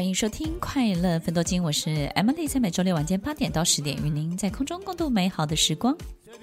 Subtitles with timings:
[0.00, 5.94] 欢迎收听快乐芬多金，我是 Emily，在每周六晚间八点到十点，与您在空中共度美好的时光。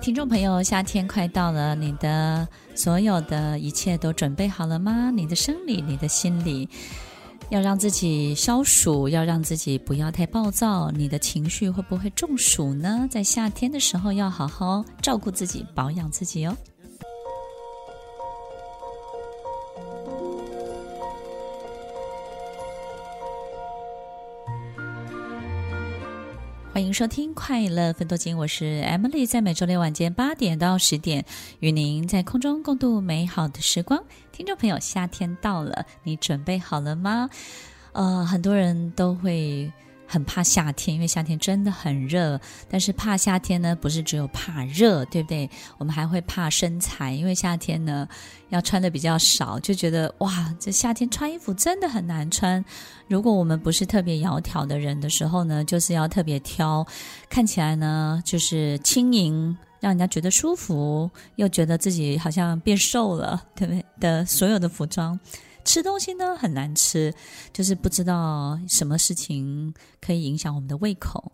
[0.00, 5.08] 听众朋友，夏天快到了，你的所有的一切都准备好了吗？
[5.12, 6.68] 你的生理，你的心理，
[7.50, 10.90] 要让自己消暑，要让自己不要太暴躁。
[10.90, 13.06] 你的情绪会不会中暑呢？
[13.08, 16.56] 在夏天的时候，要好好照顾自己，保养自己哦。
[26.74, 31.24] 欢迎收听快乐分多金，我是 Emily，在每周六晚间八点到十点，
[31.60, 34.02] 与您在空中共度美好的时光。
[34.32, 37.30] 听众朋友，夏天到了，你准备好了吗？
[37.92, 39.72] 呃，很多人都会。
[40.06, 42.40] 很怕夏天，因为夏天真的很热。
[42.68, 45.48] 但是怕夏天呢，不是只有怕热，对不对？
[45.78, 48.06] 我们还会怕身材，因为夏天呢
[48.50, 52.64] 要穿的比较少，就觉得哇，这夏天穿衣服真的很难穿。
[53.08, 56.86] 如果我们不是特别窈窕的人的时候呢，就是要特别挑，
[57.28, 63.84] 看起来呢就是轻盈，让人家觉得舒服，又觉得自己好像变瘦了，对不对？
[64.00, 65.18] 的所有的服装。
[65.64, 67.14] 吃东西呢很难吃，
[67.52, 71.32] 就是不知道什么事情可以影响我们的胃口。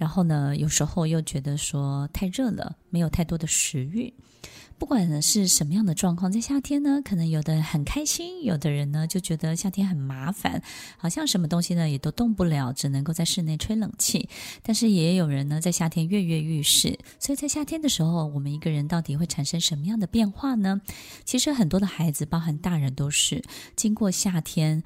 [0.00, 4.14] 然后呢，有时候又觉得说太热了，没有太多的食欲。
[4.78, 10.62] 不管呢是什么样的状况，在夏天呢，可能有的很开心，有的人呢就觉得夏天很麻烦，
[10.96, 14.26] 好像什么东西呢也都动不了，只能够在室内吹冷气。
[14.62, 20.80] 但是也有人呢在夏天跃跃欲试，所以在夏天的时候，我们一个人到底会产生什么样的变化呢？
[21.26, 23.44] 其实很多的孩子，包含大人，都是
[23.76, 24.82] 经过夏天。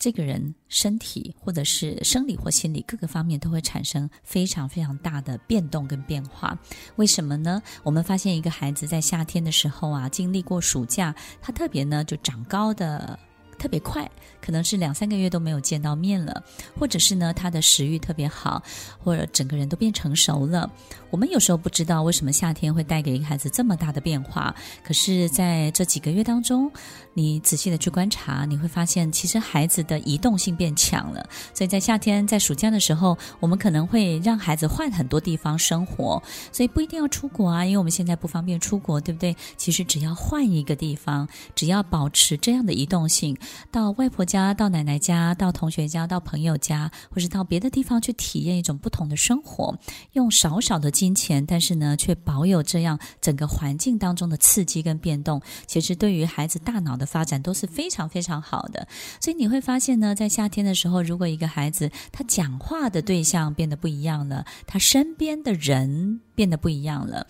[0.00, 6.58] 这个人身体或者是生理或心理各个方面都会产生非常非常大的变动跟变化。
[6.96, 7.62] 为什么呢？
[7.82, 13.18] 我们发现一个孩子在夏天的时候啊，经历过暑假，他特别呢就长高的
[13.60, 14.10] 特别快，
[14.40, 16.42] 可能是两三个月都没有见到面了，
[16.78, 18.62] 或者是呢他的食欲特别好，
[18.98, 20.68] 或者整个人都变成熟了。
[21.10, 26.70] 我们有时候不知道为什么夏天会带给一个孩子这么大的变化，可是在这几个月当中，
[27.12, 31.28] 你仔细的去观察，你会发现其实孩子的移动性变强了。
[31.52, 39.36] 所以在夏天，在暑假的时候，我们可能会让孩子换很多地方生活，所以不一定要出国啊，因为我们现在不方便出国，对不对？
[39.56, 43.36] 其实只要换一个地方，只要保持这样的移动性，
[43.72, 49.76] 到外婆家、到奶奶家、到同学家、到朋友家，或是到别的地方去体验一种不同的生活，
[50.12, 50.90] 用少少的。
[50.90, 58.86] 金钱，但是呢，却保有这样整个环境当中的刺激跟变动，其实对于孩子大脑的发展都是非常非常好的。
[59.18, 67.26] 所以你会发现呢，在夏天的时候，如果一个孩子他讲话的对象变得不一样了，他身边的人变得不一样了。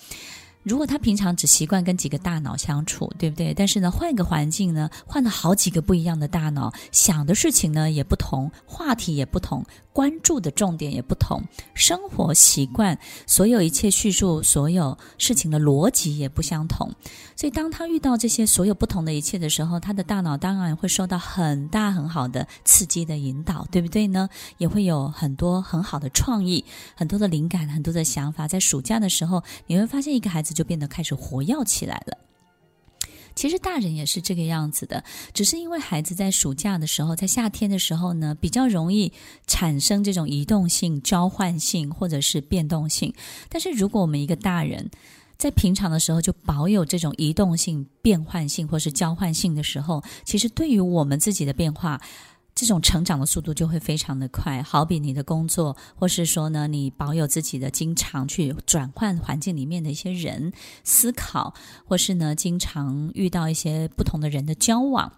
[0.62, 3.54] 如果他平常只习惯跟几个大脑相处，对不对？
[3.54, 9.64] 但是呢，换一个环境呢，换了好几个不一样的大脑，想的事情呢也不同，话题也不同。
[9.92, 11.42] 关注的重点也不同，
[11.74, 16.90] 生活习惯，所有一切叙述所有事情的逻辑也不相同。
[17.36, 24.28] 所以，当他遇到这些所有不同的一切的时候，他的大脑当然会受到很大很好的刺激的引导，对不对呢？
[24.58, 26.64] 也会有很多很好的创意，
[26.94, 28.46] 很多的灵感，很多的想法。
[28.46, 32.29] 在暑假的时候，你会发现一个孩子就变得开始活跃起来了。
[33.40, 35.02] 其实大人也是这个样子的，
[35.32, 39.10] 只是因为孩子在暑假的时候，在夏天的时候呢，比较容易
[39.46, 43.14] 产生这种移动性、交换性或者是变动性。
[43.48, 44.90] 但是如果我们一个大人
[45.38, 51.98] 在平常的时候就保有这种移动性、变换性或是交换性的时候，其实对于我们自己的变化。
[52.60, 60.52] 这种成长的速度就会非常的快，好比你的工作，或是说呢，你保有自己的经常去转换环境里面的一些人
[60.84, 61.54] 思考，
[61.86, 65.10] 或是呢，经常遇到一些不同的人的交往，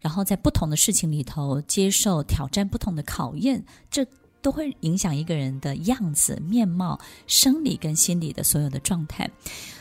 [0.00, 4.06] 然后在不同的事情里头接受挑战不同的考验，这。
[4.42, 9.30] 都会影响一个人的样子、面貌、生理跟心理的所有的状态，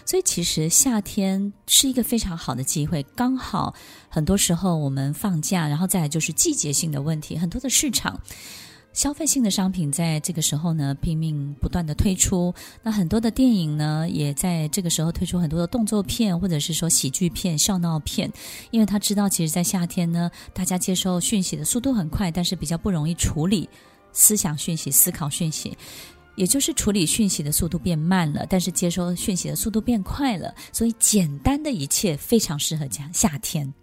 [0.06, 3.04] 所以其实夏天是一个非常好的机会。
[3.16, 3.74] 刚好
[4.10, 8.20] 很多时候我们放假，然后再来就是季节性的问题，很多的市场
[8.92, 12.54] 消费性的商品在这个时候呢，拼命不断的推出。
[12.82, 18.30] 那很多的电影呢，也在这个时候推出很多的动作片，或者是说喜剧片、笑闹片。
[18.72, 23.70] 因为他知道，其实，在夏天呢，大家接受讯息的速度很快，但是比较不容易处理
[24.12, 25.78] 思想讯息、思考讯息，
[26.36, 30.54] 也就是处理讯息的速度变慢了，但是接收讯息的速度变快了。
[30.72, 33.74] 所以，简单的一切非常适合讲夏天。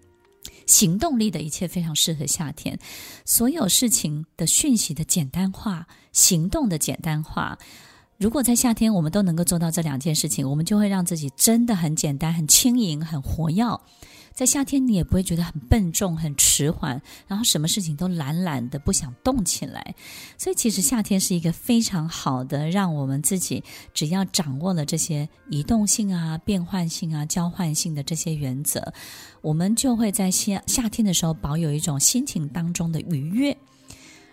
[0.66, 2.76] 行动力的一切非常适合夏天，
[3.24, 7.56] 所有事情的讯息的简单化，行动的简单化。
[8.18, 13.64] 如果在夏天我们都能够做到这两件事情，我们就会让自己真的很简单、很轻盈、很活跃。
[14.36, 19.94] 在夏天，你也不会觉得很笨重、很迟缓，然后什么事情都懒懒的，不想动起来。
[20.36, 28.92] 所以，其实夏天是一个非常好的，让我们自己只要掌握了这些移动性啊、变换性啊、交换性的这些原则，
[29.40, 33.56] 我们就会在夏夏天的时候保有一种心情当中的愉悦，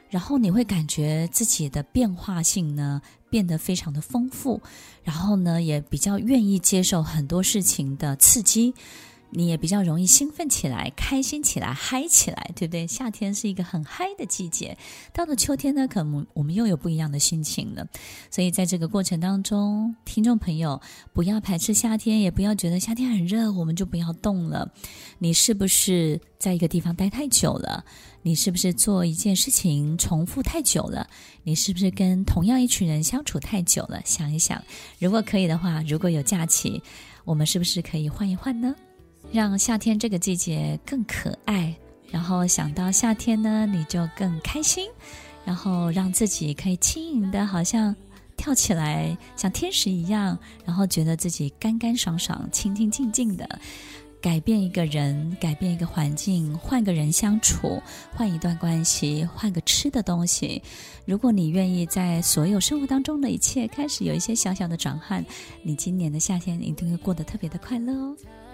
[0.10, 4.62] 然后你会感觉自己的变化性呢变得非常的丰富，
[5.02, 8.74] 然后呢也比较愿意接受很多事情的刺激。
[9.35, 12.85] 你也比较容易兴奋起来、开心起来、嗨起来，对不对？
[12.85, 14.77] 夏天是一个很嗨的季节，
[15.12, 17.88] 到了秋天呢，可能我们又有不一样的心情了。
[18.30, 20.80] 所以在这个过程当中，听众朋友
[21.13, 24.71] 不要排斥夏天，也不要觉得夏天很热，我们就不要动了。
[25.18, 27.83] 你是不是在一个地方待太久了？
[28.21, 31.09] 你是不是做一件事情重复太久了？
[31.44, 34.00] 你是不是跟同样一群人相处太久了？
[34.06, 34.63] 想一想，
[35.00, 36.81] 如果可以的话，如果有假期，
[37.25, 38.74] 我们是不是可以换一换呢？
[39.33, 41.75] 让夏天这个季节更可爱，
[42.12, 44.88] 然后想到夏天呢，你就更开心，
[45.44, 47.95] 然后让自己可以轻盈的，好像
[48.38, 53.59] 跳起来，像天使一样，然后觉得自己干干爽爽、清清静静的。
[54.21, 57.81] 改变一个人，改变一个环境，换个人相处，
[58.13, 60.62] 换一段关系，换个吃的东西。
[61.06, 65.25] 如果你愿意在所有生活当中的一切开始有一些小小的转换，
[65.63, 68.15] 你今年的夏天一定会过得特别的快乐哦。